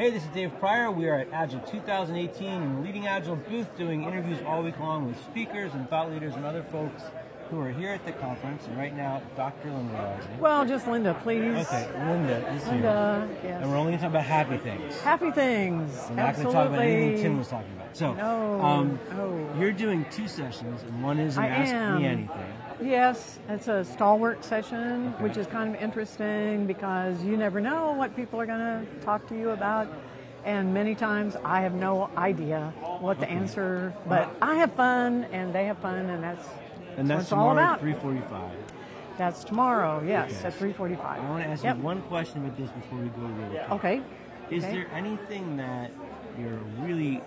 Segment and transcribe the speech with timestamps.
[0.00, 0.90] Hey, this is Dave Prior.
[0.90, 5.06] We are at Agile 2018 in the Leading Agile booth doing interviews all week long
[5.06, 7.02] with speakers and thought leaders and other folks
[7.50, 8.66] who are here at the conference.
[8.66, 9.70] And right now, Dr.
[9.70, 11.66] Linda Well, just Linda, please.
[11.66, 12.72] Okay, Linda is here.
[12.72, 13.60] Linda, yes.
[13.60, 14.98] And we're only going to talk about happy things.
[15.02, 15.92] Happy things.
[16.08, 17.94] We're not going to talk about anything Tim was talking about.
[17.94, 19.54] So, No, um, no.
[19.58, 21.98] you're doing two sessions, and one is an Ask am.
[22.00, 22.30] Me Anything.
[22.82, 25.22] Yes, it's a stalwart session, Okay.
[25.24, 29.26] which is kind of interesting because you never know what people are going to talk
[29.28, 29.86] to you about.
[30.44, 35.52] And many times I have no idea what the answer, but I have fun and
[35.52, 36.48] they have fun, and that's,
[36.96, 37.74] And that's what it's all tomorrow about.
[37.74, 38.50] at 345.
[39.18, 40.46] That's tomorrow, yes, Okay.
[40.46, 41.22] at 345.
[41.22, 41.76] I want to ask Yep.
[41.76, 43.72] you one question about this before we go really quick.
[43.72, 44.00] Okay.
[44.50, 44.72] Is Okay.
[44.72, 45.90] there anything that
[46.40, 47.20] you're really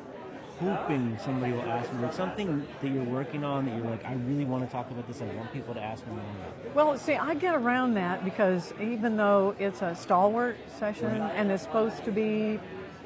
[0.60, 2.02] hoping somebody will ask me?
[2.02, 5.08] Like something that you're working on that you're like, I really want to talk about
[5.08, 5.22] this.
[5.22, 6.14] I want people to ask me.
[6.14, 11.52] about Well, see, I get around that because even though it's a stalwart session and
[11.52, 12.60] it's supposed to be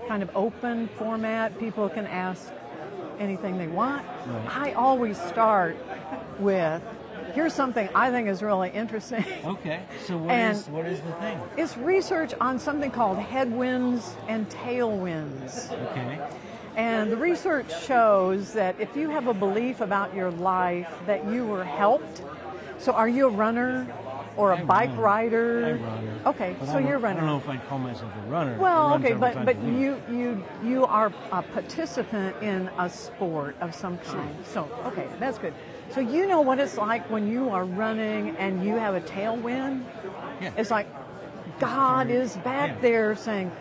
[0.07, 2.51] kind of open format, people can ask
[3.19, 4.05] anything they want.
[4.47, 5.77] I always start
[6.39, 6.81] with
[7.33, 9.25] here's something I think is really interesting.
[9.45, 9.83] Okay.
[10.05, 11.39] So what is what is the thing?
[11.55, 15.71] it's research on something called headwinds and tailwinds.
[15.91, 16.19] Okay.
[16.77, 21.45] And the research shows that if you have a belief about your life that you
[21.45, 22.21] were helped,
[22.77, 23.87] so are you a runner
[24.37, 24.99] or a I bike run.
[24.99, 25.79] rider?
[26.27, 27.17] Okay, But so you're a runner.
[27.17, 28.55] I don't know if I'd call myself a runner.
[28.59, 33.97] Well, okay, but but you you you are a participant in a sport of some
[33.97, 34.35] kind.
[34.45, 35.55] So okay, that's good.
[35.89, 39.83] So you know what it's like when you are running and you have a tailwind.
[40.39, 40.51] Yeah.
[40.57, 40.87] It's like
[41.59, 42.81] God is back Yeah.
[42.81, 43.51] there saying,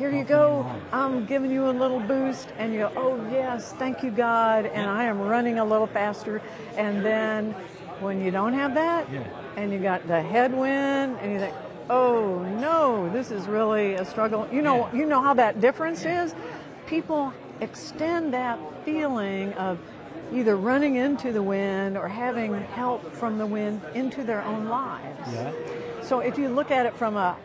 [0.00, 0.64] "Here you go.
[0.94, 4.86] I'm giving you a little boost," and you go, "Oh yes, thank you God," and
[4.86, 4.94] Yeah.
[4.94, 6.40] I am running a little faster.
[6.78, 7.54] And then
[8.00, 9.20] when you don't have that, Yeah.
[9.58, 11.54] and you got the headwind, and you think,
[11.90, 15.00] "Oh no, this is really a struggle." You know, Yeah.
[15.00, 16.34] you know how that difference is.
[16.86, 19.76] People extend that feeling of
[20.32, 25.34] either running into the wind or having help from the wind into their own lives.
[25.34, 25.50] Yeah.
[26.00, 27.36] So if you look at it from a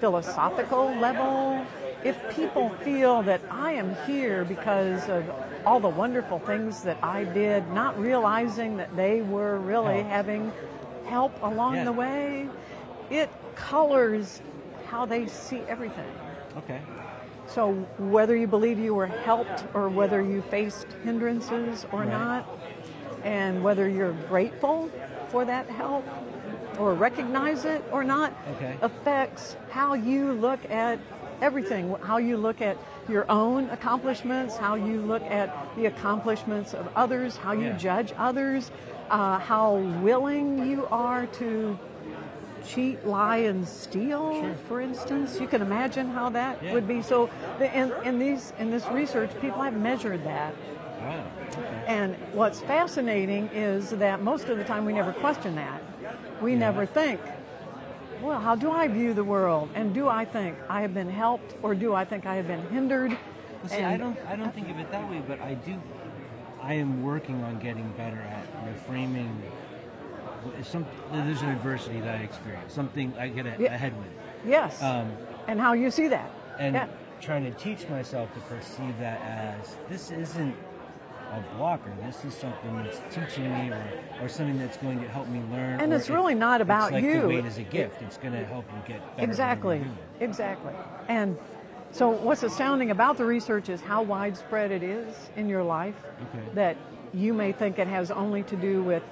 [0.00, 1.58] philosophical level,
[2.04, 5.24] if people feel that I am here because of
[5.66, 10.52] all the wonderful things that I did, not realizing that they were really having
[11.06, 11.84] help along Yeah.
[11.84, 12.48] the way,
[13.10, 14.40] it colors
[14.86, 16.10] how they see everything.
[16.58, 16.80] Okay.
[17.46, 22.10] So whether you believe you were helped or whether you faced hindrances or Right.
[22.10, 22.46] not,
[23.24, 24.88] and whether you're grateful
[25.28, 26.04] for that help
[26.78, 28.76] or recognize it or not, Okay.
[28.82, 30.98] affects how you look at
[31.40, 32.76] everything, how you look at
[33.08, 37.76] your own accomplishments, how you look at the accomplishments of others, how you Yeah.
[37.76, 38.70] judge others,
[39.10, 41.78] uh, how willing you are to
[42.66, 44.54] cheat, lie, and steal, Sure.
[44.68, 45.40] for instance.
[45.40, 46.74] You can imagine how that Yeah.
[46.74, 47.00] would be.
[47.00, 50.52] So, in, in these in this research, people have measured that.
[51.00, 51.14] Wow.
[51.50, 51.84] Okay.
[51.86, 55.80] And what's fascinating is that most of the time we never question that.
[56.42, 56.58] We Yeah.
[56.58, 57.20] never think,
[58.22, 59.68] well, how do I view the world?
[59.74, 62.66] And do I think I have been helped or do I think I have been
[62.68, 63.16] hindered?
[63.66, 65.74] See, And- I don't, I don't think of it that way, but I do.
[66.62, 69.30] I am working on getting better at reframing.
[70.62, 72.72] Some there's an adversity that I experience.
[72.72, 73.74] Something I get a, Yeah.
[73.74, 74.10] a headwind,
[74.46, 74.80] Yes.
[74.82, 75.10] Um,
[75.46, 76.30] and how you see that.
[76.58, 76.86] and yeah.
[77.20, 80.54] trying to teach myself to perceive that as this isn't
[81.32, 81.92] a blocker.
[82.02, 85.80] This is something that's teaching me, or, or something that's going to help me learn.
[85.80, 87.22] And it's it- really not about it's like you.
[87.22, 88.02] The weight is a gift.
[88.02, 89.28] It's going to help you get better.
[89.28, 89.78] Exactly.
[89.78, 90.30] what you're doing.
[90.30, 90.74] Exactly.
[91.08, 91.38] And
[91.90, 95.96] so, what's astounding about the research is how widespread it is in your life.
[96.34, 96.44] Okay.
[96.54, 96.76] That
[97.14, 99.02] you may think it has only to do with,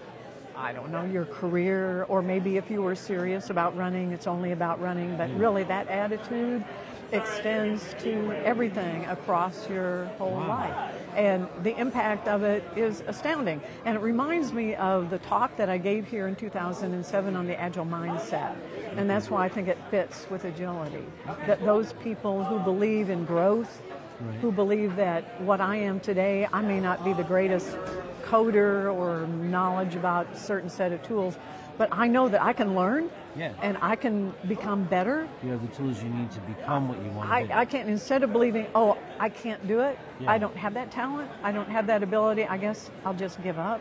[0.55, 4.53] I don't know, your career, or maybe if you were serious about running, it's only
[4.53, 5.17] about running.
[5.17, 5.39] But hmm.
[5.39, 6.65] really, that attitude
[7.13, 10.49] extends to everything across your whole Wow.
[10.49, 10.75] life.
[11.15, 13.61] And the impact of it is astounding.
[13.85, 17.59] And it reminds me of the talk that I gave here in 2007 on the
[17.59, 18.53] agile mindset.
[18.97, 21.05] And that's why I think it fits with agility.
[21.47, 23.83] That those people who believe in growth,
[24.21, 24.35] Right.
[24.41, 27.77] who believe that what I am today, I may not be the greatest
[28.25, 31.39] coder or knowledge about certain set of tools,
[31.79, 33.53] but I know that I can learn Yeah.
[33.63, 37.11] and I can become better You have the tools you need to become what you
[37.11, 37.53] want to I, be.
[37.53, 40.31] I can't, instead of believing, oh, I can't do it, Yeah.
[40.33, 43.59] I don't have that talent, I don't have that ability, I guess I'll just give
[43.59, 43.81] up.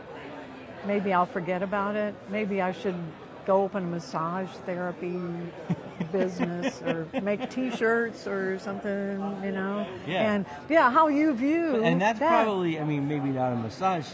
[0.86, 2.14] Maybe I'll forget about it.
[2.30, 2.96] Maybe I should
[3.48, 5.20] go open a massage therapy
[6.12, 9.88] business or make t-shirts or something, you know?
[10.08, 10.34] Yeah.
[10.34, 12.44] And yeah, how you view and that's that.
[12.44, 14.08] probably, I mean, maybe not a massage,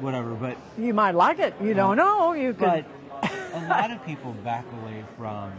[0.00, 1.54] whatever, but You might like it.
[1.62, 2.32] You don't know.
[2.32, 2.84] You could.
[3.22, 5.52] but a lot of people back away from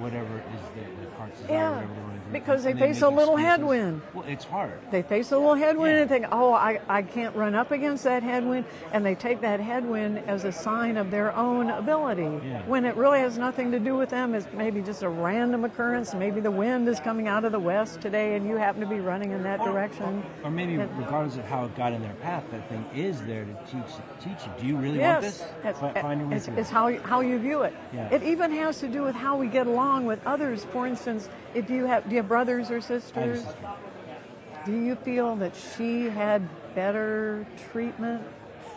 [0.00, 2.32] whatever is their, their heart's desire, Yeah, whatever they want to do.
[2.32, 3.46] because and they face a little excuses.
[3.46, 4.02] headwind.
[4.14, 4.72] Well, it's hard.
[4.90, 6.00] They face a little headwind Yeah.
[6.02, 8.64] and think, oh, I, I can't run up against that headwind.
[8.92, 12.22] And they take that headwind as a sign of their own ability.
[12.46, 12.62] Yeah.
[12.66, 14.34] When it really has nothing to do with them.
[14.34, 16.14] It's maybe just a random occurrence.
[16.14, 19.00] Maybe the wind is coming out of the west today and you happen to be
[19.00, 20.22] running in that direction.
[20.44, 23.44] Or maybe And- regardless of how it got in their path, that thing is there
[23.44, 24.52] to teach teach you.
[24.60, 25.44] Do you really Yes, want this?
[25.64, 27.74] it's, Fi- find your way it's, it's how, you- how you view it.
[27.92, 28.08] Yeah.
[28.14, 30.64] It even has to do with how we get along with others.
[30.72, 33.44] For instance, if you have, do you have brothers or I have a sisters?
[34.66, 36.42] Do you feel that she had
[36.74, 38.22] better treatment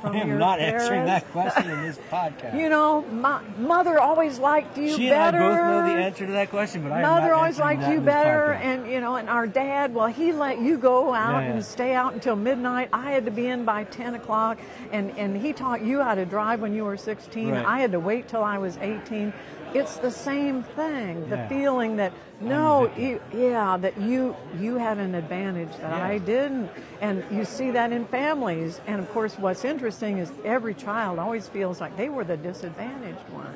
[0.02, 0.84] from I am your not parents?
[0.84, 2.58] answering that question in this podcast.
[2.60, 5.38] You know, my mother always liked you she better.
[5.38, 8.00] and I both know the answer to that question, but I Mother always liked you
[8.02, 11.54] better, and you know, and our dad, well, he let you go out Yeah, yeah.
[11.56, 12.90] and stay out until midnight.
[12.92, 14.58] I had to be in by ten o'clock,
[14.92, 17.52] and and he taught you how to drive when you were sixteen.
[17.52, 17.66] Right.
[17.66, 19.32] I had to wait till I was eighteen.
[19.74, 21.30] It's the same thing.
[21.30, 21.48] The Yeah.
[21.48, 26.06] feeling that no, you, yeah, that you you had an advantage that Yeah.
[26.06, 26.70] I didn't,
[27.02, 28.82] and you see that in families.
[28.86, 33.28] And of course, what's interesting is every child always feels like they were the disadvantaged
[33.32, 33.54] one.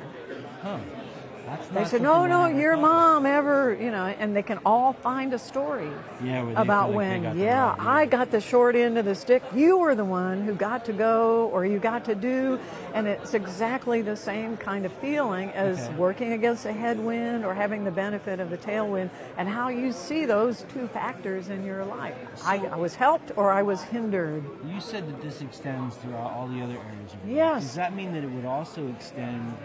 [0.63, 0.77] Huh.
[1.47, 5.33] That's They said, no, no, your mom ever, you know, and they can all find
[5.33, 5.89] a story
[6.21, 7.75] Yeah, about like when, yeah, right, yeah.
[7.79, 9.41] I got the short end of the stick.
[9.55, 12.59] You were the one who got to go or you got to do.
[12.93, 15.95] And it's exactly the same kind of feeling as Okay.
[15.95, 20.25] working against a headwind or having the benefit of the tailwind and how you see
[20.25, 22.15] those two factors in your life.
[22.45, 24.43] I, I was helped or I was hindered.
[24.67, 27.53] You said that this extends throughout all the other areas of your Yes.
[27.55, 27.63] life.
[27.63, 29.55] Does that mean that it would also extend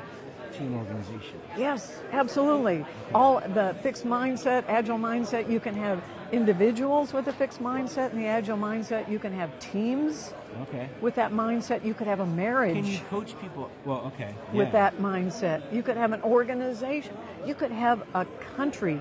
[0.52, 1.40] to an organization?
[1.56, 2.84] Yes, absolutely.
[3.14, 6.02] All the fixed mindset, agile mindset, you can have
[6.32, 10.32] individuals with a fixed mindset and the agile mindset, you can have teams
[10.62, 10.88] Okay.
[11.00, 13.70] with that mindset, you could have a marriage Can you coach people?
[13.84, 14.34] Well, okay.
[14.52, 15.62] with that mindset.
[15.72, 17.16] You could have an organization.
[17.46, 18.26] You could have a
[18.56, 18.98] country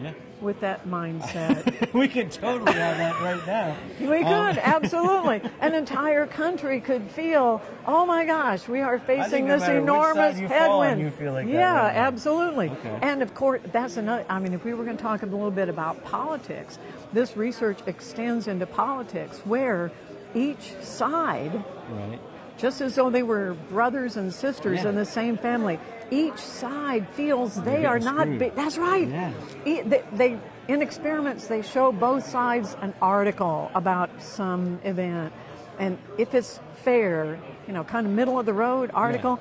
[0.00, 0.12] Yeah.
[0.40, 1.92] with that mindset.
[1.94, 3.76] we could totally have that right now.
[4.00, 5.40] We Um, could, absolutely.
[5.60, 10.42] An entire country could feel, oh my gosh, we are facing no this enormous side
[10.42, 11.32] you fall on, headwind.
[11.34, 12.70] like yeah, right absolutely.
[12.70, 12.98] Okay.
[13.02, 15.50] And of course, that's another, I mean, if we were going to talk a little
[15.50, 16.78] bit about politics,
[17.12, 19.92] this research extends into politics where
[20.34, 22.18] each side Right.
[22.56, 24.90] Just as though they were brothers and sisters Yeah.
[24.90, 25.78] in the same family.
[26.10, 28.38] Each side feels they are not.
[28.38, 29.08] Be- that's right.
[29.08, 29.32] Yeah.
[29.64, 35.32] E- they, they in experiments they show both sides an article about some event,
[35.78, 39.40] and if it's fair, you know, kind of middle of the road article,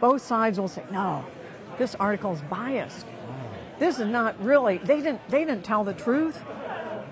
[0.00, 1.24] both sides will say no,
[1.78, 3.06] this article is biased.
[3.78, 4.78] This is not really.
[4.78, 5.20] They didn't.
[5.28, 6.40] They didn't tell the truth.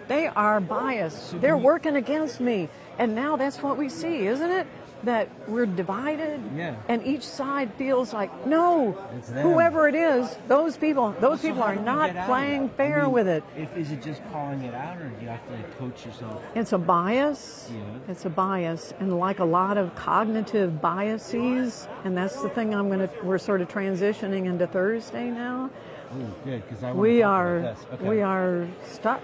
[0.09, 1.41] They are biased.
[1.41, 2.69] They're working against me.
[2.99, 4.67] And now that's what we see, isn't it?
[5.05, 6.41] That we're divided.
[6.57, 6.77] Yeah.
[6.89, 8.93] And each side feels like, no,
[9.35, 12.75] whoever it is, those people, those So people are not get out of playing that?
[12.75, 13.43] I fair mean, with it.
[13.57, 16.41] If is it just calling it out, or do you have to like coach yourself?
[16.55, 17.69] It's a bias.
[17.73, 17.81] Yeah.
[18.13, 22.89] It's a bias, and like a lot of cognitive biases, and that's the thing I'm
[22.89, 23.11] gonna.
[23.25, 25.71] We're sort of transitioning into Thursday now.
[26.17, 28.09] Ooh, good, because I We are Okay.
[28.09, 29.21] we are stuck.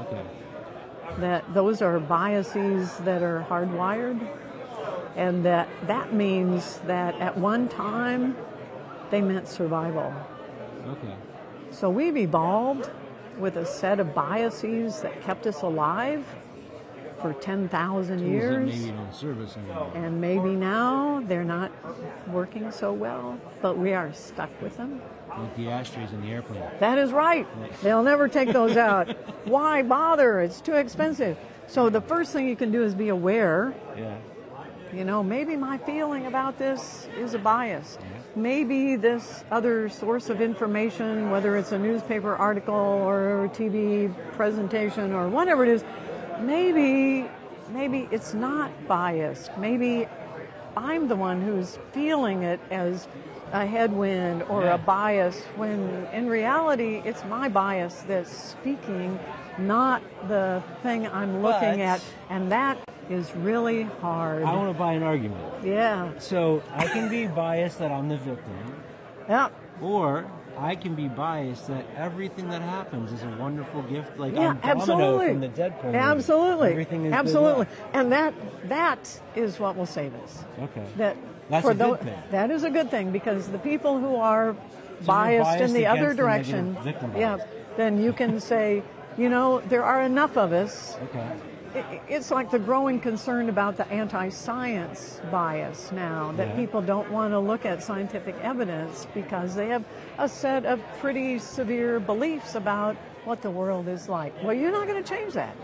[0.00, 0.22] Okay.
[1.18, 4.20] that those are biases that are hardwired
[5.16, 8.36] and that that means that at one time
[9.10, 10.12] they meant survival
[10.86, 11.14] Okay.
[11.70, 12.90] so we've evolved
[13.38, 16.24] with a set of biases that kept us alive
[17.20, 17.68] for 10,000
[18.18, 19.90] Tools that years maybe don't serve us anymore.
[19.94, 21.70] and maybe now they're not
[22.28, 25.00] working so well but we are stuck with them
[25.36, 26.62] Like the ashtrays in the airplane.
[26.80, 27.46] That is right.
[27.82, 29.08] They'll never take those out.
[29.46, 30.40] Why bother?
[30.40, 31.36] It's too expensive.
[31.68, 33.72] So the first thing you can do is be aware.
[33.96, 34.16] Yeah.
[34.92, 37.98] You know, maybe my feeling about this is a bias.
[38.34, 45.12] Maybe this other source of information, whether it's a newspaper article or a TV presentation
[45.12, 45.84] or whatever it is,
[46.40, 47.28] maybe
[47.70, 49.50] maybe it's not biased.
[49.58, 50.06] Maybe
[50.74, 53.06] I'm the one who's feeling it as
[53.52, 54.74] a headwind or Yeah.
[54.74, 59.18] a bias when in reality it's my bias that's speaking,
[59.58, 62.00] not the thing I'm looking But- at.
[62.30, 62.78] And that
[63.10, 64.42] is really hard.
[64.42, 65.40] I want to buy an argument.
[65.64, 66.10] Yeah.
[66.18, 68.52] So I can be biased that I'm the victim,
[69.28, 69.48] Yeah.
[69.80, 70.26] or
[70.58, 74.56] I can be biased that everything that happens is a wonderful gift, like Yeah, I'm
[74.56, 75.28] Domino absolutely.
[75.28, 75.94] from the Deadpool.
[75.94, 76.70] Absolutely.
[76.70, 77.66] Everything is absolutely.
[77.94, 78.34] And that
[78.68, 80.44] that is what will save us.
[80.62, 80.84] Okay.
[80.96, 81.16] That
[81.48, 82.14] That's for a thing.
[82.30, 85.86] That is a good thing because the people who are you're biased, biased in the
[85.86, 87.38] other direction, victim yeah,
[87.76, 88.82] then you can say,
[89.18, 92.00] you know, there are enough of us Okay.
[92.08, 96.56] it's like the growing concern about the anti-science bias now that Yeah.
[96.56, 99.84] people don't want to look at scientific evidence because they have
[100.18, 104.32] a set of pretty severe beliefs about what the world is like.
[104.42, 105.54] Well, you're not going to change that.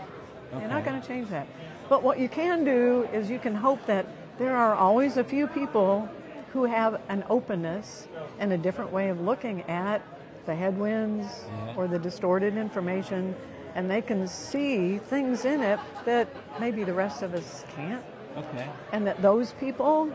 [0.59, 1.47] You're not going to change that.
[1.89, 4.05] But what you can do is you can hope that
[4.37, 6.07] there are always a few people
[6.53, 8.07] who have an openness
[8.39, 10.01] and a different way of looking at
[10.45, 11.73] the headwinds Yeah.
[11.75, 13.35] or the distorted information,
[13.75, 16.27] and they can see things in it that
[16.59, 18.03] maybe the rest of us can't.
[18.37, 18.67] Okay.
[18.91, 20.09] And that those people,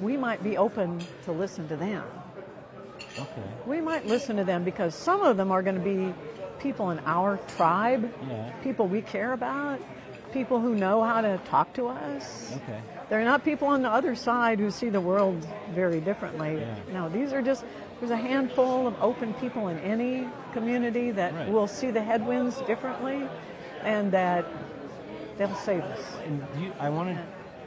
[0.00, 2.04] we might be open to listen to them.
[3.18, 3.42] Okay.
[3.66, 6.14] We might listen to them because some of them are going to be
[6.58, 8.50] people in our tribe, Yeah.
[8.62, 9.80] people we care about,
[10.32, 12.52] people who know how to talk to us.
[12.56, 12.80] Okay.
[13.08, 16.58] They're not people on the other side who see the world very differently.
[16.60, 16.74] Yeah.
[16.92, 17.64] No, these are just,
[17.98, 21.48] there's a handful of open people in any community that Right.
[21.50, 23.28] will see the headwinds differently
[23.82, 24.44] and that
[25.38, 26.00] they'll save us.
[26.24, 27.18] And do you, I wanted,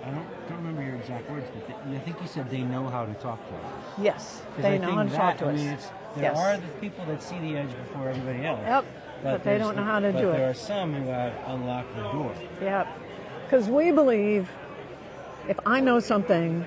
[0.05, 2.87] I don't, don't remember your exact words, but th- I think you said they know
[2.87, 3.83] how to talk to us.
[4.01, 5.57] Yes, they I know how to that, talk to I us.
[5.59, 5.77] mean,
[6.15, 6.37] there yes.
[6.37, 8.59] are the people that see the edge before everybody else.
[8.63, 8.85] Yep,
[9.23, 12.03] but they don't know how to but do there are some who have unlocked the
[12.11, 12.33] door.
[12.61, 12.87] Yeah,
[13.45, 14.49] because we believe
[15.47, 16.65] if I know something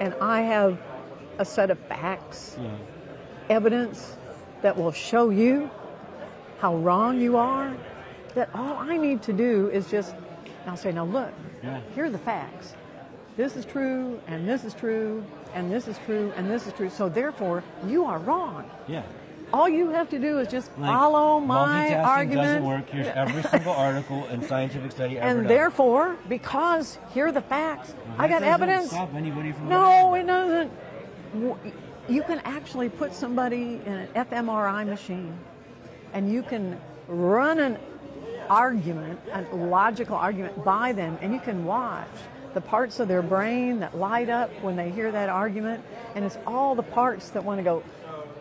[0.00, 0.78] and I have
[1.38, 2.70] a set of facts, Yeah.
[3.50, 4.16] evidence
[4.62, 5.70] that will show you
[6.58, 7.72] how wrong you are,
[8.34, 10.14] that all I need to do is just,
[10.66, 11.80] I'll say, now look, Yeah.
[11.94, 12.74] here are the facts.
[13.36, 15.24] This is true, and this is true,
[15.54, 16.88] and this is true, and this is true.
[16.88, 18.64] So therefore, you are wrong.
[18.86, 19.02] Yeah.
[19.52, 22.46] All you have to do is just Like, follow my argument.
[22.46, 22.88] doesn't work.
[22.90, 25.46] Here's every single article and scientific study ever And done.
[25.48, 28.90] therefore, because here are the facts, Well, I got doesn't evidence.
[28.90, 30.72] Stop anybody from No, it doesn't.
[32.08, 35.38] You can actually put somebody in an fMRI machine
[36.12, 37.78] and you can run an
[38.48, 42.06] argument, a logical argument by them, and you can watch
[42.52, 45.82] the parts of their brain that light up when they hear that argument.
[46.14, 47.82] And it's all the parts that want to go,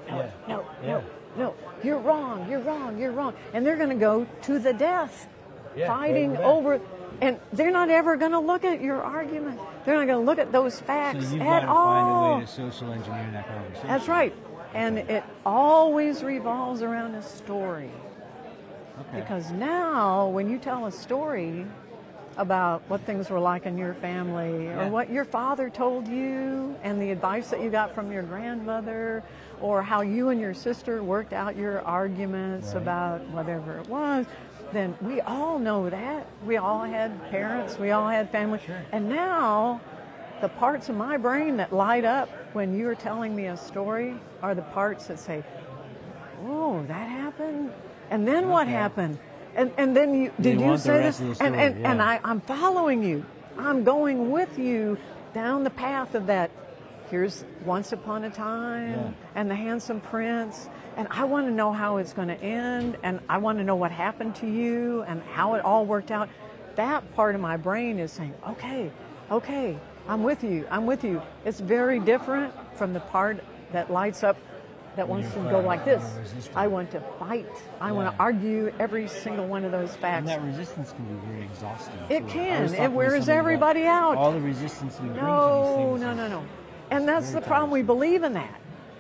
[0.08, 1.04] no, no, no,
[1.38, 3.34] no, you're wrong, you're wrong, you're wrong.
[3.54, 5.28] And they're going to go to the death
[5.76, 6.80] fighting over.
[7.22, 9.60] And they're not ever going to look at your argument.
[9.86, 11.86] They're not going to look at those So facts got at to all.
[11.86, 13.84] find a way to social engineer that.
[13.84, 14.36] That's right.
[14.74, 17.92] And it always revolves around a story.
[19.00, 19.20] Okay.
[19.22, 21.66] Because now, when you tell a story
[22.38, 24.90] about what things were like in your family, or Yeah.
[24.90, 29.24] what your father told you, and the advice that you got from your grandmother,
[29.62, 32.82] or how you and your sister worked out your arguments Right.
[32.82, 34.26] about whatever it was,
[34.72, 36.26] then we all know that.
[36.46, 38.60] We all had parents, we all had family.
[38.66, 38.76] Sure.
[38.92, 39.80] And now,
[40.42, 44.54] the parts of my brain that light up when you're telling me a story are
[44.56, 45.44] the parts that say,
[46.46, 47.72] Oh, that happened?
[48.10, 49.18] And then what happened?
[49.56, 51.20] And and then you did you the say this?
[51.20, 52.02] and story, and, and.
[52.02, 53.26] I, I'm following you.
[53.58, 54.98] I'm going with you
[55.34, 56.50] down the path of that.
[57.10, 59.12] Here's once upon a time Yeah.
[59.36, 60.70] and the handsome prince.
[60.98, 63.76] And I want to know how it's going to end, and I want to know
[63.76, 66.30] what happened to you and how it all worked out.
[66.76, 68.92] That part of my brain is saying, okay,
[69.32, 71.22] okay, I'm with you, I'm with you.
[71.46, 74.38] It's very different from the part that lights up
[74.96, 76.04] that wants to go like this.
[76.56, 77.48] I want to fight.
[77.82, 80.20] I want to argue every single one of those facts.
[80.20, 81.96] And that resistance can be very exhausting.
[82.10, 82.28] It.
[82.28, 82.74] Can.
[82.74, 84.18] It wears everybody out.
[84.18, 86.02] All the resistance we bring to No, these things.
[86.02, 86.44] no, no, no.
[86.92, 87.72] And that's the problem.
[87.72, 88.60] We believe in that.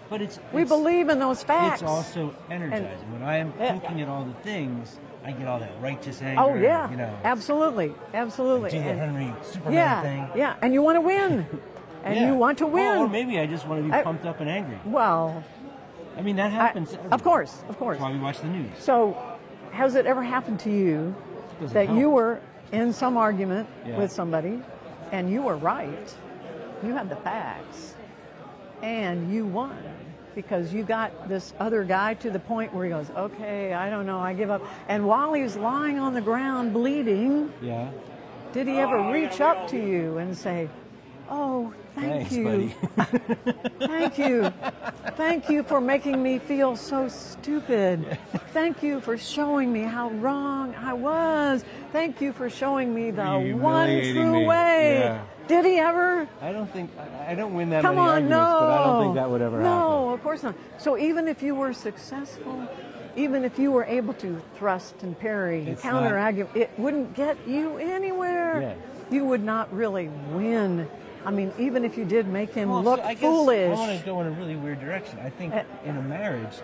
[0.09, 1.81] But it's We it's- believe in those facts.
[1.81, 3.11] It's also energizing.
[3.11, 3.73] when I am Yeah.
[3.79, 6.41] poking at all the things, I get all that righteous oh, anger.
[6.41, 8.71] Oh yeah, You know, absolutely, absolutely.
[8.71, 10.27] do the And- Henry Superman yeah, thing.
[10.35, 11.47] yeah, and you want to win,
[12.03, 12.27] and Yeah.
[12.27, 12.97] you want to win.
[12.97, 14.77] Or, or maybe I just want to be I- pumped up and angry.
[14.85, 15.43] well,
[16.17, 16.91] I mean, that happens.
[16.91, 17.97] to of course, of course.
[17.97, 18.71] That's why we watch the news.
[18.79, 19.17] So,
[19.71, 21.15] has it ever happened to you
[21.73, 21.99] that help.
[21.99, 22.39] you were
[22.71, 23.97] in some argument Yeah.
[23.97, 24.61] with somebody,
[25.11, 26.15] and you were right,
[26.83, 27.95] you had the facts,
[28.81, 29.77] and you won?
[30.35, 34.05] Because you got this other guy to the point where he goes, okay, I don't
[34.07, 34.63] know, I give up.
[34.87, 37.89] And while he's lying on the ground bleeding, Yeah.
[38.51, 40.69] Did he ever reach up to you and say,
[41.29, 42.71] "Oh, thank Thanks, you,
[43.79, 44.53] thank you,
[45.15, 48.17] thank you for making me feel so stupid.
[48.53, 51.63] Thank you for showing me how wrong I was.
[51.91, 54.45] Thank you for showing me the one true me.
[54.45, 55.21] way." Yeah.
[55.47, 56.27] Did he ever?
[56.41, 56.89] I don't think
[57.27, 58.57] I don't win that Come many on, arguments, no.
[58.61, 60.55] but I don't think that would ever No, of course not.
[60.77, 62.65] So even if you were successful,
[63.17, 67.37] even if you were able to thrust and parry and counter argue, it wouldn't get
[67.45, 68.61] you anywhere.
[68.61, 68.75] Yeah.
[69.15, 70.87] You would not really win.
[71.25, 73.69] I mean, even if you did make him Well, look so I guess foolish.
[73.77, 75.19] I want to go in a really weird direction.
[75.23, 76.55] I think Uh, in a marriage,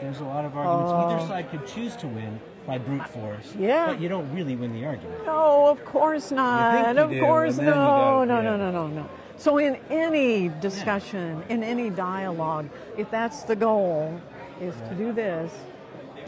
[0.00, 0.92] there's a lot of arguments.
[0.92, 3.54] Either side could choose to win by brute force.
[3.58, 3.86] Yeah.
[3.86, 5.24] But you don't really win the argument.
[5.26, 6.94] No, of course not.
[6.94, 7.64] you Of do, course no.
[7.72, 8.42] go- no, yeah.
[8.42, 9.08] no, no, no, no.
[9.36, 14.20] So in any discussion, in any dialogue, if that's the goal,
[14.60, 15.52] is to do this,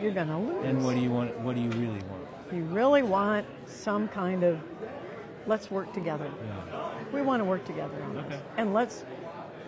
[0.00, 0.64] you're going to lose.
[0.64, 1.38] And what do you want?
[1.40, 2.22] What do you really want?
[2.52, 4.60] you really want some kind of
[5.46, 6.30] let's work together.
[6.46, 6.90] Yeah.
[7.12, 9.04] We want to work together on this, and let's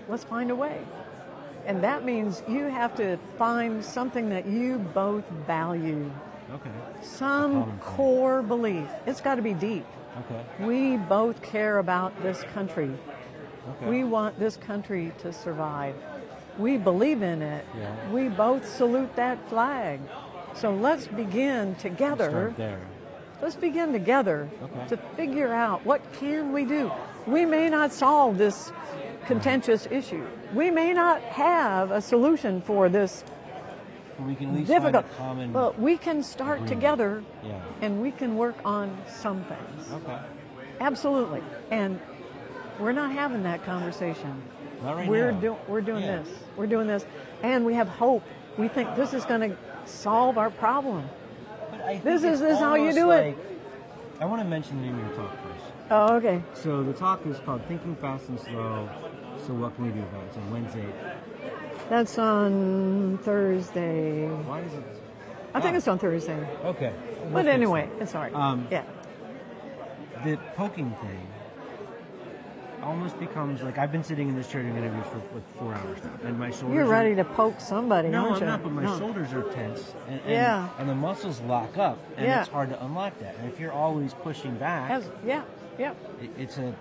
[0.09, 0.81] let's find a way.
[1.67, 6.11] And that means you have to find something that you both value,
[6.55, 6.71] Okay.
[7.03, 8.89] some core belief.
[9.05, 9.85] It's got to be deep.
[10.31, 10.65] Okay.
[10.65, 12.91] We both care about this country.
[13.69, 13.91] Okay.
[13.91, 15.97] We want this country to survive.
[16.57, 17.67] We believe in it.
[17.77, 17.95] Yeah.
[18.13, 20.01] We both salute that flag.
[20.55, 22.31] So let's begin together.
[22.31, 22.81] Start there.
[23.43, 24.89] Let's begin together Okay.
[24.89, 26.91] to figure out what can we do.
[27.27, 28.73] We may not solve this
[29.27, 30.25] contentious issue.
[30.55, 33.25] We may not have a solution for this
[34.25, 35.53] We can difficult, find a common.
[35.53, 36.69] but we can start agreement.
[36.69, 37.53] together Yeah.
[37.83, 39.93] and we can work on some things.
[39.93, 40.19] Okay.
[40.81, 41.43] Absolutely.
[41.71, 42.01] And
[42.81, 44.43] we're not having that conversation.
[44.83, 46.19] Right we're doing we're doing Yeah.
[46.19, 46.29] this.
[46.57, 47.05] We're doing this.
[47.43, 48.23] And we have hope.
[48.57, 51.05] We think this is going to solve our problem.
[51.87, 53.37] I This is- this is how you do it.
[54.21, 55.73] I want to mention the name of your talk first.
[55.91, 56.43] Oh, okay.
[56.55, 58.89] So the talk is called Thinking Fast and Slow.
[59.47, 60.27] So what can we do about it?
[60.29, 60.87] It's on Wednesday.
[61.89, 64.27] That's on Thursday.
[64.29, 64.83] Why is it?
[65.55, 65.77] I think Ah.
[65.77, 66.47] it's on Thursday.
[66.65, 66.93] Okay.
[67.25, 68.03] We'll But anyway, it.
[68.03, 68.35] it's all right.
[68.35, 68.83] Um, yeah.
[70.25, 71.27] the poking thing
[72.87, 75.99] almost becomes like I've been sitting in this chair doing interviews for like four hours
[76.05, 76.75] now, and my shoulders.
[76.77, 78.47] You're are- ready to poke somebody, No, I'm you?
[78.47, 78.63] not.
[78.63, 78.99] But my No.
[78.99, 80.69] shoulders are tense, and, and, Yeah.
[80.79, 82.41] and the muscles lock up, and Yeah.
[82.41, 83.35] it's hard to unlock that.
[83.41, 85.43] And if you're always pushing back, Has- yeah,
[85.79, 85.93] yeah.
[86.23, 86.75] it, it's a like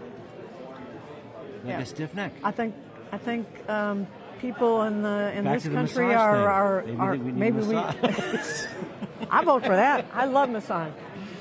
[1.66, 1.80] Yeah.
[1.80, 2.32] a stiff neck.
[2.44, 2.76] I think
[3.12, 4.06] I think um,
[4.40, 7.76] people in the in Back this country are are, Maybe are we need maybe we.
[9.32, 10.06] I vote for that.
[10.14, 10.92] I love massage,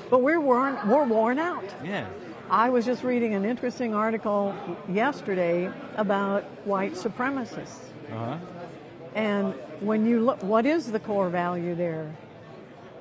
[0.09, 1.63] but we're worn we're worn out.
[1.83, 2.05] yeah.
[2.49, 4.55] I was just reading an interesting article
[4.87, 7.79] yesterday about white supremacists.
[8.11, 8.37] Uh huh.
[9.15, 12.13] And when you look, what is the core value there?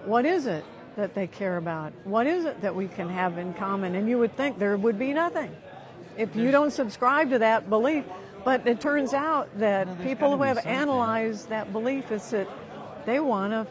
[0.06, 0.64] What is it
[0.96, 1.92] that they care about?
[2.04, 3.96] What is it that we can have in common?
[3.96, 5.54] And you would think there would be nothing
[6.16, 8.04] if you don't subscribe to that belief.
[8.44, 12.48] But it turns out that No, people who have analyzed that belief is that
[13.06, 13.66] they want to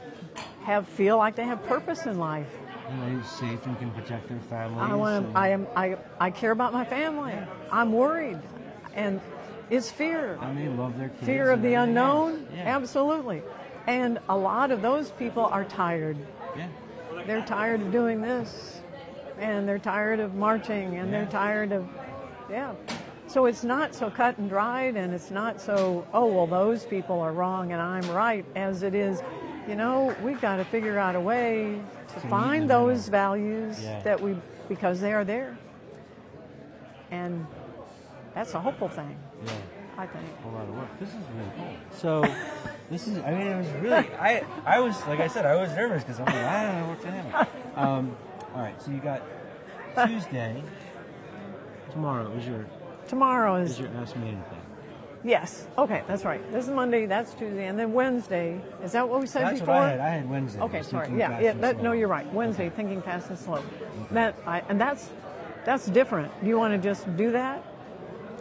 [0.64, 2.50] have feel like they have purpose in life.
[2.90, 4.92] You know, he's safe and can protect their families.
[4.92, 5.40] I want and- to.
[5.40, 5.68] I am.
[5.76, 5.98] I.
[6.20, 7.34] I care about my family.
[7.72, 8.40] I'm worried,
[8.94, 9.22] and
[9.70, 10.38] it's fear.
[10.42, 11.26] and they love their kids.
[11.26, 12.46] Fear of the unknown.
[12.54, 12.76] Yeah.
[12.76, 13.42] Absolutely.
[13.88, 16.18] And a lot of those people are tired.
[16.56, 16.68] Yeah.
[17.26, 18.82] They're tired of doing this,
[19.40, 21.88] and they're tired of marching, and they're tired of,
[22.50, 22.74] yeah.
[23.28, 27.20] So it's not so cut and dried, and it's not so, oh, well, those people
[27.20, 29.22] are wrong and I'm right, as it is,
[29.68, 31.80] you know, we've got to figure out a way
[32.14, 34.02] to find those values Yeah.
[34.04, 34.36] that we,
[34.70, 35.58] because they are there.
[37.12, 37.46] And
[38.34, 39.52] that's a hopeful thing, Yeah.
[39.98, 40.26] I think.
[40.46, 41.00] a lot of work.
[41.00, 41.76] This is really cool.
[41.92, 42.36] So,
[42.90, 43.20] this is.
[43.20, 44.10] I mean, it was really.
[44.20, 44.44] I.
[44.66, 47.06] I was like I said, I was nervous because I'm like, I don't know what's
[47.06, 47.62] gonna happen.
[47.76, 48.18] Um,
[48.56, 48.82] all right.
[48.82, 49.22] So you got
[50.08, 50.64] Tuesday.
[51.92, 52.66] Tomorrow is your
[53.08, 54.62] Tomorrow is is your Ask Me Anything.
[55.24, 55.66] Yes.
[55.78, 56.42] Okay, that's right.
[56.52, 57.06] This is Monday.
[57.06, 58.60] That's Tuesday, and then Wednesday.
[58.84, 59.76] Is that what we said That's before?
[59.76, 60.00] what I had.
[60.00, 60.62] I had Wednesday.
[60.62, 61.10] Okay, sorry.
[61.18, 61.54] Yeah, yeah.
[61.54, 62.32] That, no, you're right.
[62.34, 63.64] Wednesday, thinking fast and slow.
[64.12, 65.10] That I, and that's
[65.66, 66.30] that's different.
[66.42, 67.64] Do you want to just do that?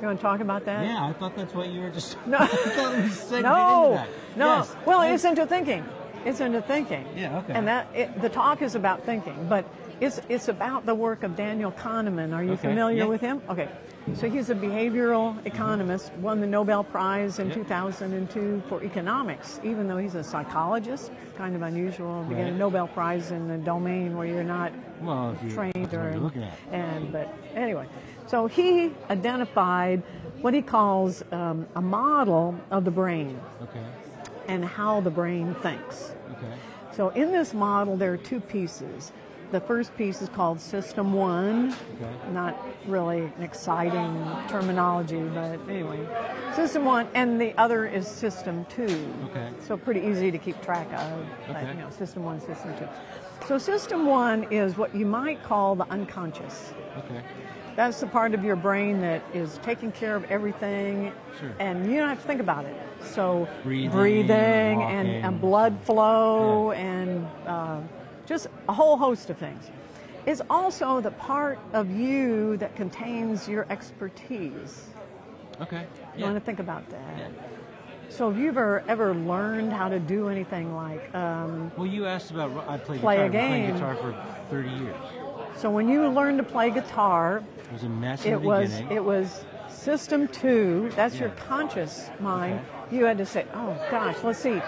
[0.00, 0.84] You want to talk about that?
[0.84, 2.16] Yeah, I thought that's what you were just.
[2.26, 2.38] No.
[2.40, 4.56] I thought we segued No, no.
[4.56, 4.74] Yes.
[4.84, 5.84] Well, I- it's into thinking.
[6.24, 7.06] It's into thinking.
[7.16, 7.52] Yeah, okay.
[7.54, 9.64] And that it, the talk is about thinking, but
[10.00, 12.32] it's it's about the work of Daniel Kahneman.
[12.34, 13.04] Are you Okay, familiar yeah.
[13.04, 13.40] with him?
[13.48, 13.68] Okay.
[14.14, 17.54] So he's a behavioral economist, won the Nobel Prize in Yeah.
[17.54, 21.12] 2002 for economics, even though he's a psychologist.
[21.38, 25.36] Kind of unusual to get a Nobel Prize in a domain where you're not Well,
[25.42, 26.52] you trained or looking at.
[26.70, 27.86] and but anyway
[28.26, 30.02] so he identified
[30.42, 33.80] what he calls um, a model of the brain Okay.
[34.48, 36.52] and how the brain thinks Okay.
[36.92, 39.10] so in this model there are two pieces
[39.52, 42.32] the first piece is called system one Okay.
[42.32, 46.00] not really an exciting terminology but anyway
[46.56, 49.48] system one and the other is system two Okay.
[49.60, 51.68] so pretty easy to keep track of but, Okay.
[51.68, 52.88] you know system one system two
[53.46, 57.20] so system one is what you might call the unconscious Okay.
[57.76, 61.52] that's the part of your brain that is taking care of everything, Sure.
[61.58, 62.76] and you don't have to think about it.
[63.02, 67.80] So Breathing, breathing and, and blood flow and uh,
[68.26, 69.64] just a whole host of things.
[70.26, 74.88] It's also the part of you that contains your expertise.
[75.60, 75.84] Okay.
[76.16, 77.18] You want to think about that.
[77.18, 77.28] Yeah.
[78.08, 81.14] So have you ever ever learned how to do anything like?
[81.14, 82.68] Um, Well, you asked about.
[82.68, 83.48] I played Play a guitar.
[83.48, 83.74] Playing game.
[83.74, 84.14] guitar for
[84.50, 84.96] 30 years.
[85.56, 88.96] so when you learned to play guitar, It was a mess it was beginning.
[88.96, 90.90] it was system two.
[90.94, 92.60] That's your conscious mind.
[92.86, 92.96] Okay.
[92.96, 94.60] You had to say, oh gosh, let's see.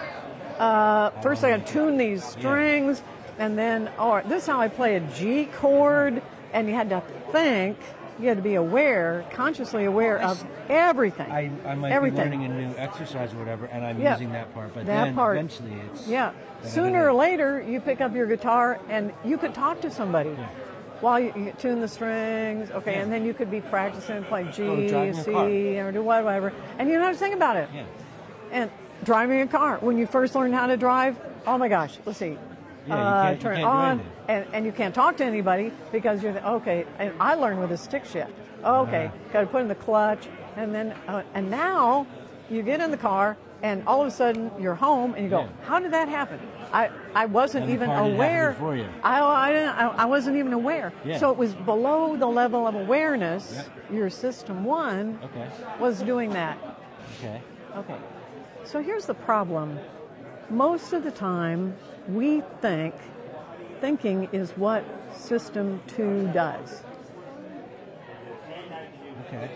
[0.59, 3.03] Uh, first, I got to tune these strings,
[3.39, 6.23] and then, oh, this is how I play a G chord.
[6.53, 7.77] And you had to think.
[8.21, 11.29] You had to be aware, consciously aware Well, of everything.
[11.33, 12.31] I, I might everything.
[12.31, 14.13] be learning a new exercise or whatever, and I'm Yeah.
[14.13, 14.73] using that part.
[14.73, 15.37] But That then part.
[15.37, 16.31] eventually it's Yeah.
[16.63, 20.47] Sooner or later, you pick up your guitar and you could talk to somebody Yeah.
[21.01, 22.71] while you, you tune the strings.
[22.71, 23.01] Okay, Yeah.
[23.01, 24.63] and then you could be practicing and play Or G,
[24.95, 27.69] oh, a C, or do whatever, and you don't have to think about it.
[27.75, 27.83] Yeah.
[28.53, 28.71] And
[29.03, 31.17] driving a car, when you first learn how to drive,
[31.49, 32.39] oh my gosh, let's see.
[32.87, 36.23] Yeah, you uh, can't- turn it on, and, and you can't talk to anybody because
[36.23, 36.85] you're the, okay.
[36.99, 38.31] And I learned with a stick shift.
[38.65, 39.33] Okay, Uh-huh.
[39.33, 42.07] got to put in the clutch, and then uh, and now
[42.51, 45.41] you get in the car, and all of a sudden you're home, and you go,
[45.41, 45.49] Yeah.
[45.67, 46.41] how did that happen?
[46.73, 48.57] I I wasn't even aware.
[49.03, 50.93] I I, didn't, I I wasn't even aware.
[51.05, 51.19] Yeah.
[51.19, 53.53] So it was below the level of awareness.
[53.55, 53.93] Yep.
[53.93, 55.49] Your system one Okay.
[55.79, 56.57] was doing that.
[57.19, 57.41] Okay.
[57.77, 57.97] Okay.
[58.65, 59.79] So here's the problem.
[60.51, 61.75] Most of the time,
[62.09, 62.95] we think
[63.81, 66.83] thinking is what system two does.
[69.27, 69.51] Okay.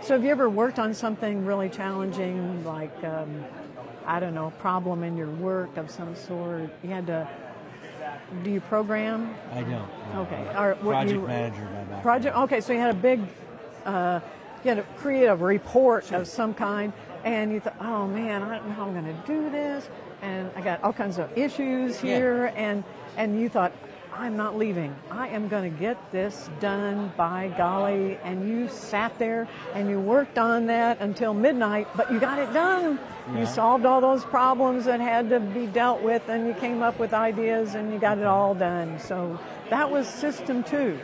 [0.00, 3.44] So have you ever worked on something really challenging, like um,
[4.06, 6.70] I don't know, a problem in your work of some sort?
[6.82, 7.28] You had to.
[8.44, 9.34] Do you program?
[9.52, 9.70] I don't.
[10.14, 10.20] no.
[10.22, 10.46] Okay.
[10.54, 12.02] A Or project you- manager by background.
[12.02, 12.36] Project.
[12.36, 13.20] Okay, so you had a big,
[13.84, 14.20] uh,
[14.64, 16.92] you had to create a report of some kind,
[17.24, 19.88] and you thought, oh man, I don't know how I'm going to do this,
[20.22, 22.16] and I got all kinds of issues Yeah.
[22.16, 22.84] here, and
[23.16, 23.72] and you thought,
[24.16, 24.94] I'm not leaving.
[25.10, 29.98] I am going to get this done by golly, and you sat there and you
[30.00, 32.98] worked on that until midnight, but you got it done.
[33.32, 33.40] Yeah.
[33.40, 36.98] You solved all those problems that had to be dealt with, and you came up
[36.98, 38.98] with ideas, and you got it all done.
[38.98, 39.38] So
[39.70, 40.98] that was system two.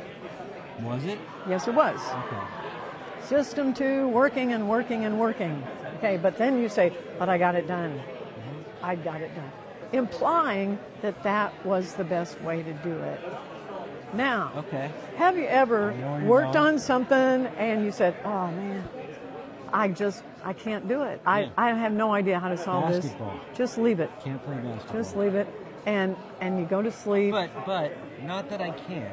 [0.83, 1.19] Was it?
[1.49, 2.01] Yes, it was.
[2.01, 2.43] Okay.
[3.25, 5.65] System two, working and working and working.
[5.99, 8.01] Okay, but then you say, but I got it done.
[8.83, 9.51] I got it done.
[9.93, 13.21] Implying that that was the best way to do it.
[14.15, 14.91] Now, Okay.
[15.17, 16.75] have you ever I know where you're worked going.
[16.75, 18.89] on something and you said, oh man,
[19.73, 21.21] I just, I can't do it.
[21.27, 21.49] I, Yeah.
[21.59, 23.41] I have no idea how to solve Basketball.
[23.49, 23.59] this.
[23.59, 24.11] Just leave it.
[24.23, 24.97] Can't play basketball.
[25.03, 25.49] Just leave it.
[25.87, 27.33] And, and you go to sleep.
[27.33, 27.93] But but
[28.25, 29.11] not that I can.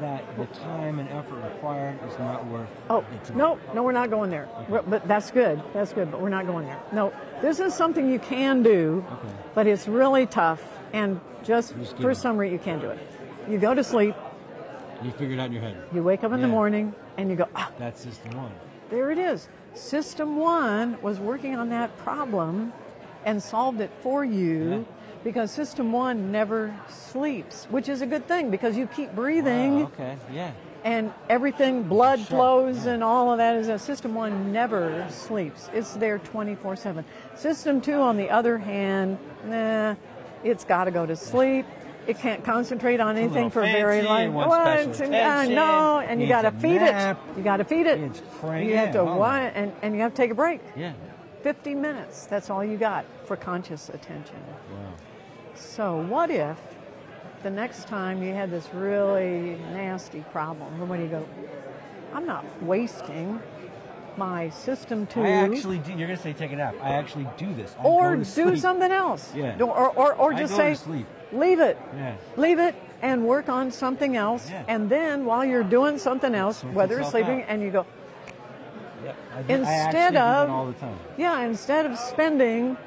[0.00, 2.68] That the time and effort required is not worth.
[2.90, 3.04] Oh,
[3.34, 4.48] no, no, we're not going there.
[4.68, 5.62] We're- But that's good.
[5.72, 6.78] That's good, but we're not going there.
[6.92, 9.34] No, this is something you can do, Okay.
[9.54, 10.62] but it's really tough.
[10.92, 12.98] And just Just for reason, you can't do it.
[13.48, 14.14] You go to sleep,
[15.02, 15.76] You figure it out in your head.
[15.92, 18.52] you wake up in the morning, and you go, ah, That's system one.
[18.90, 19.48] there it is.
[19.74, 22.72] System one was working on that problem
[23.24, 24.70] and solved it for you.
[24.70, 24.95] Yeah.
[25.26, 29.86] Because system one never sleeps, which is a good thing because you keep breathing Wow,
[29.86, 30.16] okay.
[30.32, 30.52] Yeah.
[30.84, 32.92] and everything blood Sure, flows yeah.
[32.92, 37.80] and all of that is a system one never sleeps it's there 24 7 system
[37.80, 39.96] two on the other hand nah
[40.44, 41.66] it's got to go to sleep
[42.06, 45.54] it can't concentrate on anything for very long it wants Well, special it's- attention, I
[45.60, 47.18] know and you got to feed nap.
[47.32, 49.58] it you got to feed it It's cranky, you have to what oh.
[49.58, 50.92] and, and you have to take a break Yeah.
[51.42, 54.36] 50 minutes that's all you got for conscious attention
[54.70, 54.92] Wow.
[55.56, 56.58] So, what if
[57.42, 61.26] the next time you had this really nasty problem, and when you go,
[62.12, 63.40] I'm not wasting
[64.16, 65.92] my system to, I actually do.
[65.92, 66.74] You're gonna say take a nap.
[66.82, 67.74] I actually do this.
[67.78, 68.58] I or do to sleep.
[68.58, 69.32] something else.
[69.34, 69.60] Yeah.
[69.62, 71.78] Or, or, or I just say, to leave it.
[71.94, 72.16] Yeah.
[72.36, 74.48] Leave it and work on something else.
[74.48, 74.64] Yeah.
[74.68, 77.48] And then while you're doing something else, sorts whether it's sleeping, out.
[77.48, 77.86] and you go,
[79.04, 79.16] Yep.
[79.34, 80.96] I I Instead do of- all the time.
[81.18, 82.78] yeah, instead of spending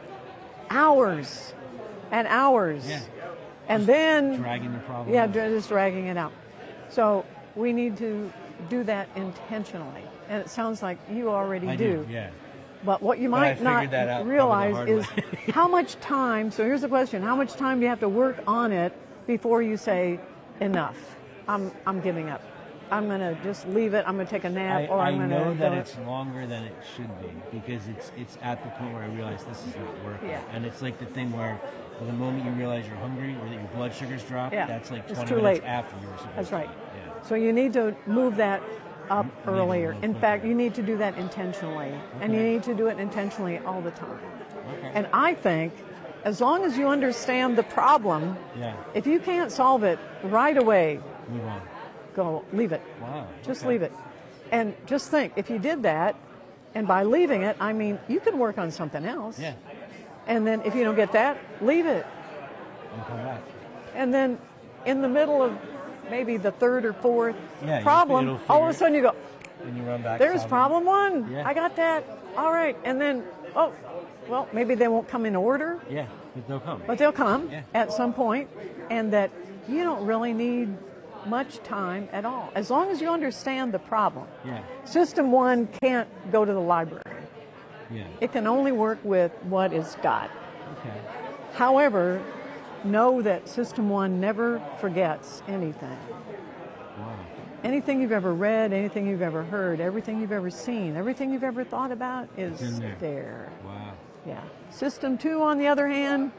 [0.71, 1.53] hours
[2.12, 2.88] and hours.
[2.88, 3.02] Yeah.
[3.67, 5.13] And then Dragging the problem.
[5.13, 5.34] Yeah, out.
[5.34, 6.32] just dragging it out.
[6.89, 8.32] So we need to
[8.69, 10.04] do that intentionally.
[10.28, 12.04] And it sounds like you already I do.
[12.06, 12.12] do.
[12.12, 12.30] Yeah.
[12.84, 15.06] But what you might not realize is
[15.54, 16.50] how much time.
[16.52, 18.93] So here's the question: How much time do you have to work on it
[19.28, 20.19] before you say
[20.62, 20.98] enough?
[21.48, 22.41] I'm I'm giving up.
[22.91, 24.06] I'm gonna just leave it.
[24.08, 26.63] I'm gonna take a nap, I, or I I'm gonna know that it's longer than
[26.63, 30.04] it should be because it's it's at the point where I realize this is not
[30.06, 30.30] working.
[30.30, 30.41] Yeah.
[30.54, 31.60] And it's like the thing where
[32.05, 34.65] the moment you realize you're hungry or that your blood sugars drop, Yeah.
[34.65, 35.69] that's like 20 too minutes late.
[35.69, 36.69] after you were supposed That's right.
[36.69, 37.21] Yeah.
[37.23, 38.62] So you need to move that
[39.09, 39.95] up a earlier.
[40.01, 43.57] In fact, you need to do that intentionally, and you need to do it intentionally
[43.59, 44.19] all the time.
[44.77, 44.91] Okay.
[44.93, 45.73] And I think
[46.23, 48.75] as long as you understand the problem, yeah.
[48.93, 51.62] if you can't solve it right away, Move on.
[52.13, 52.81] go leave it.
[53.01, 53.27] Wow.
[53.43, 53.69] Just okay.
[53.69, 53.91] leave it.
[54.51, 56.15] And just think if you did that,
[56.75, 59.39] and by leaving it, I mean you can work on something else.
[59.39, 59.53] Yeah.
[60.27, 62.05] And then if you don't get that, leave it.
[62.93, 63.41] And come back.
[63.95, 64.38] And then
[64.86, 65.58] in the middle of
[66.10, 69.15] maybe the third or fourth Yeah, problem, all of a sudden you go,
[69.63, 70.19] And you run back.
[70.19, 71.32] there's problem one.
[71.32, 71.47] Yeah.
[71.47, 72.03] I got that.
[72.38, 72.77] All right.
[72.84, 73.23] And then,
[73.55, 73.73] oh,
[74.27, 76.05] well, maybe they won't come in order, Yeah,
[76.36, 76.82] but they'll come.
[76.86, 77.62] but they'll come Yeah.
[77.73, 78.47] at some point,
[78.91, 79.32] and that
[79.67, 80.77] you don't really need
[81.25, 84.25] much time at all, as long as you understand the problem.
[84.45, 87.03] yeah, System one can't go to the library.
[87.91, 88.04] Yeah.
[88.21, 90.30] It can only work with what is got.
[90.80, 90.97] Okay.
[91.54, 92.21] However,
[92.84, 95.97] know that System One never forgets anything.
[96.97, 97.15] Wow.
[97.63, 101.63] Anything you've ever read, anything you've ever heard, everything you've ever seen, everything you've ever
[101.63, 102.95] thought about is there.
[102.99, 103.52] there.
[103.65, 103.93] Wow.
[104.25, 104.41] Yeah.
[104.69, 106.32] System Two, on the other hand,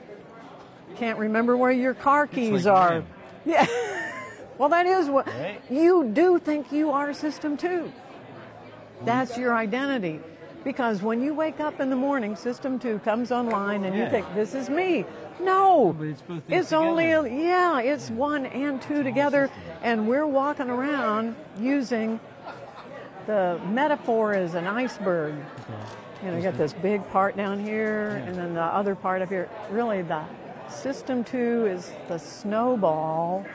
[0.97, 3.05] can't remember where your car keys like are.
[3.47, 3.67] Yeah.
[4.59, 5.61] well, that is what Right.
[5.71, 7.91] you do think you are System Two.
[9.05, 10.21] That's your identity.
[10.65, 14.27] Because when you wake up in the morning, System 2 comes online and you think,
[14.35, 15.07] this is me.
[15.41, 15.95] No.
[15.99, 17.29] But it's both It's only, together.
[17.29, 19.49] yeah, it's one and two together.
[19.83, 22.21] And we're walking around using
[23.27, 25.35] the metaphor as an iceberg.
[25.35, 26.27] Okay.
[26.27, 28.29] You know, you got this big part down here Yeah.
[28.29, 29.49] and then the other part up here.
[29.71, 30.23] Really, the
[30.69, 33.47] System 2 is the snowball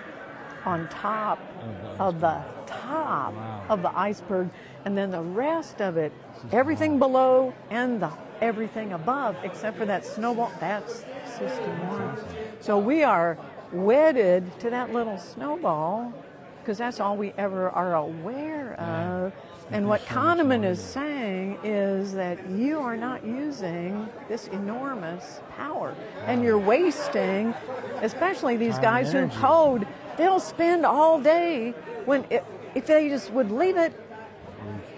[0.66, 3.62] on top Of the of the top Wow.
[3.70, 4.50] of the iceberg,
[4.86, 6.12] and then the rest of it,
[6.52, 8.10] everything below and the
[8.42, 12.18] everything above, except for that snowball, that's System 1.
[12.60, 13.38] So we are
[13.72, 16.14] wedded to that little snowball
[16.60, 19.34] because that's all we ever are aware of.
[19.72, 25.96] And what Kahneman is saying is that you are not using this enormous power
[26.28, 27.54] and you're wasting,
[28.02, 31.72] especially these guys who code, they'll spend all day
[32.06, 33.94] when, if, if they just would leave it.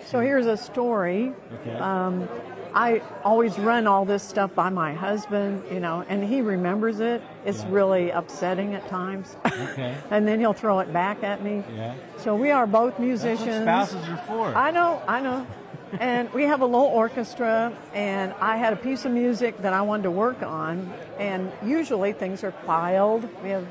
[0.05, 1.33] So here's a story.
[1.61, 1.75] Okay.
[1.75, 2.29] Um,
[2.73, 7.21] I always run all this stuff by my husband, you know, and he remembers it.
[7.45, 7.69] It's Yeah.
[7.71, 9.35] really upsetting at times.
[9.45, 9.95] Okay.
[10.11, 11.63] and then he'll throw it back at me.
[11.75, 11.95] Yeah.
[12.17, 13.63] So we are both musicians.
[13.63, 14.53] spouses are for.
[14.55, 15.47] I know, I know.
[15.99, 19.81] and we have a little orchestra, and I had a piece of music that I
[19.81, 23.27] wanted to work on, and usually things are filed.
[23.41, 23.65] We have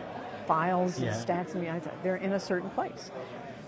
[0.46, 1.08] files Yeah.
[1.12, 3.10] and stacks, and I thought they're in a certain place.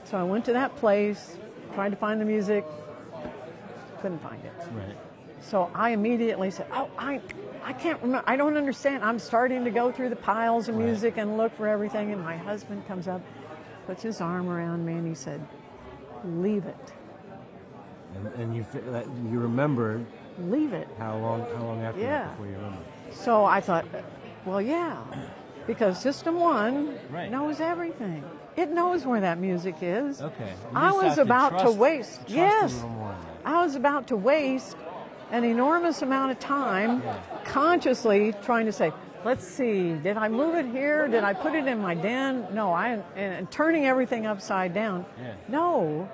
[0.05, 1.37] So I went to that place,
[1.75, 2.65] tried to find the music,
[4.01, 4.53] couldn't find it.
[4.75, 4.97] right.
[5.41, 7.21] So I immediately said, "Oh, I,
[7.65, 8.25] I can't remember.
[8.27, 10.85] I don't understand." I'm starting to go through the piles of Right.
[10.87, 13.21] music and look for everything, and my husband comes up,
[13.87, 15.41] puts his arm around me, and he said,
[16.25, 16.93] "Leave it,
[18.17, 18.65] And, and you
[19.31, 20.05] you remembered
[20.41, 22.11] leave it." how long how long after Yeah.
[22.25, 22.85] that before you remembered.
[23.13, 23.85] So I thought,
[24.45, 24.97] well, yeah,
[25.69, 27.31] because System One Right.
[27.31, 28.25] knows everything.
[28.57, 30.21] It knows where that music is.
[30.21, 30.53] Okay.
[30.75, 32.17] I was have to about to waste.
[32.23, 32.73] trust yes.
[32.73, 33.51] A little more in that.
[33.55, 34.77] I was about to waste
[35.31, 37.15] an enormous amount of time Yeah.
[37.45, 38.93] consciously trying to say,
[39.25, 41.07] let's see, did I move it here?
[41.07, 42.47] Did I put it in my den?
[42.53, 45.05] No, I and, and turning everything upside down.
[45.23, 45.35] Yeah.
[45.49, 46.09] No,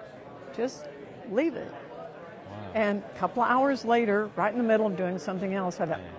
[0.56, 0.86] just
[1.30, 1.70] leave it.
[1.70, 2.56] Wow.
[2.74, 5.86] And a couple of hours later, right in the middle of doing something else, I
[5.86, 6.13] thought, Yeah.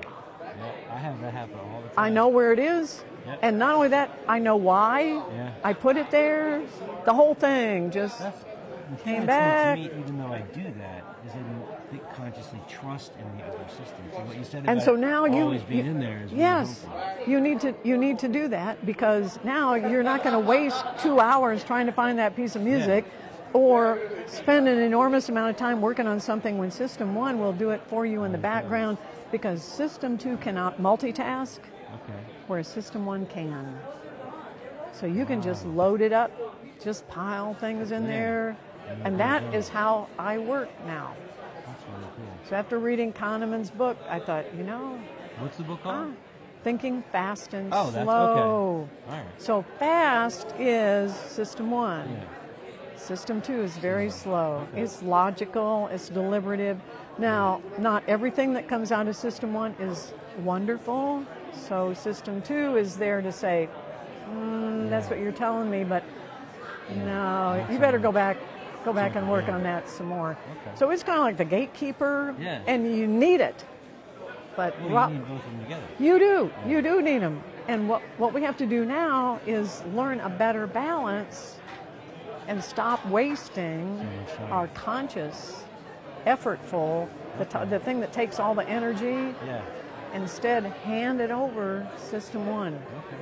[0.95, 2.05] Yeah, I have that happen all the time.
[2.05, 3.03] I know where it is.
[3.25, 3.39] Yep.
[3.41, 5.51] And not only that, I know why Yeah.
[5.63, 6.62] I put it there.
[7.05, 8.39] The whole thing just That's
[8.91, 9.77] the thing Came that's back.
[9.77, 11.41] to me, even though I do that, is you
[11.89, 13.97] think consciously trust in the other system.
[14.13, 16.86] So what you said and so now you always being you- in there is yes
[17.25, 20.84] you need to you need to do that because now you're not going to waste
[20.99, 23.05] two hours trying to find that piece of music
[23.53, 27.71] or spend an enormous amount of time working on something when system one will do
[27.71, 28.97] it for you in the oh background
[29.35, 31.59] because system two cannot multitask
[31.97, 32.19] Okay.
[32.47, 33.77] whereas system one can
[34.93, 36.31] so you can just load it up
[36.81, 38.07] just pile things in Yeah.
[38.15, 38.57] there
[38.89, 41.07] And and that is how i work now
[41.67, 42.33] That's really cool.
[42.47, 44.97] so after reading kahneman's book i thought you know
[45.39, 46.13] What's the book Ah, called?
[46.63, 48.23] thinking fast and Oh, that's slow.
[48.29, 48.39] okay.
[48.39, 49.25] All right.
[49.37, 52.07] So fast is system one.
[52.09, 52.97] Yeah.
[52.97, 54.65] System two is very slow.
[54.73, 56.79] It's logical, it's deliberative.
[57.17, 61.23] Now, not everything that comes out of system one is wonderful.
[61.54, 63.69] So system two is there to say,
[64.30, 66.04] mm, that's what you're telling me, but
[66.93, 68.38] no, you better go back
[68.84, 70.32] go back and work on that some more.
[70.62, 70.75] Okay.
[70.75, 72.62] So it's kind of like the gatekeeper Yeah.
[72.67, 73.65] and you need it.
[74.56, 75.84] But Well, Ro- you need both of them together.
[75.97, 76.51] you do.
[76.67, 77.41] You do need them.
[77.67, 81.58] And what, what we have to do now is learn a better balance
[82.47, 84.08] and stop wasting
[84.51, 85.64] our conscious,
[86.25, 87.07] effortful,
[87.38, 89.61] the, t- the thing that takes all the energy, Yeah.
[90.13, 92.73] instead hand it over system one.
[93.07, 93.17] Okay.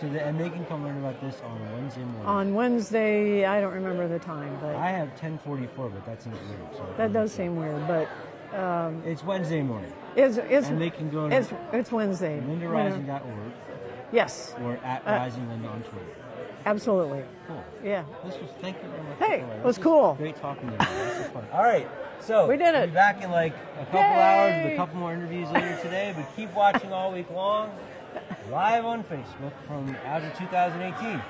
[0.00, 2.26] So the, and they can come learn about this on Wednesday morning.
[2.26, 6.60] On Wednesday, I don't remember the time, but I have 10:44, but that seems weird.
[6.76, 7.86] So that does seem weird.
[7.86, 8.08] But
[9.06, 9.92] it's Wednesday morning.
[10.16, 12.40] It's it's And they can go to it's it's Wednesday.
[12.44, 13.52] LindaRising.org
[14.12, 16.06] Yes, or at Uh, Rising Linda on Twitter.
[16.66, 17.24] Absolutely.
[17.46, 17.64] Cool.
[17.84, 18.04] Yeah.
[18.24, 19.18] This was thank you very much.
[19.18, 20.14] Hey, for it was cool.
[20.14, 20.78] Great talking to you.
[20.78, 21.46] This was fun.
[21.52, 21.88] All right,
[22.20, 22.86] so We did we'll it.
[22.88, 24.06] Be back in like a couple Yay.
[24.06, 26.12] hours with a couple more interviews later today.
[26.16, 27.70] But keep watching all week long,
[28.50, 31.20] live on Facebook from Agile 2018.